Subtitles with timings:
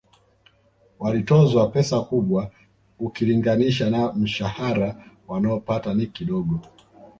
[0.99, 2.51] Walitozwa pesa kubwa
[2.99, 4.95] ukilinganisha na mshahara
[5.27, 6.59] wanaopata ni kidogo